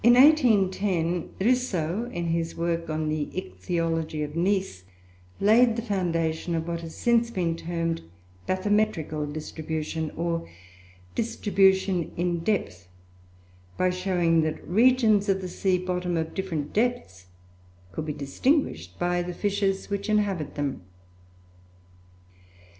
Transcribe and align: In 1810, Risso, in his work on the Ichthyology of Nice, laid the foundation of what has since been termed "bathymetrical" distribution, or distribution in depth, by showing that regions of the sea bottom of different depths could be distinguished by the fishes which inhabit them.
In 0.03 0.15
1810, 0.15 1.29
Risso, 1.39 2.09
in 2.11 2.25
his 2.29 2.55
work 2.57 2.89
on 2.89 3.07
the 3.07 3.29
Ichthyology 3.37 4.23
of 4.23 4.35
Nice, 4.35 4.83
laid 5.39 5.75
the 5.75 5.83
foundation 5.83 6.55
of 6.55 6.67
what 6.67 6.81
has 6.81 6.95
since 6.95 7.29
been 7.29 7.55
termed 7.55 8.01
"bathymetrical" 8.47 9.31
distribution, 9.31 10.09
or 10.17 10.49
distribution 11.13 12.11
in 12.17 12.39
depth, 12.39 12.87
by 13.77 13.91
showing 13.91 14.41
that 14.41 14.67
regions 14.67 15.29
of 15.29 15.39
the 15.39 15.47
sea 15.47 15.77
bottom 15.77 16.17
of 16.17 16.33
different 16.33 16.73
depths 16.73 17.27
could 17.91 18.07
be 18.07 18.11
distinguished 18.13 18.97
by 18.97 19.21
the 19.21 19.35
fishes 19.35 19.91
which 19.91 20.09
inhabit 20.09 20.55
them. 20.55 20.81